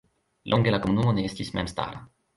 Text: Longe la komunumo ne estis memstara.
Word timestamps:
Longe 0.53 0.73
la 0.75 0.79
komunumo 0.85 1.13
ne 1.19 1.27
estis 1.33 1.55
memstara. 1.59 2.03